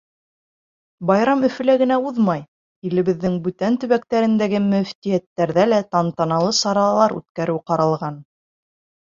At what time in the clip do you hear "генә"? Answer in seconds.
1.81-1.97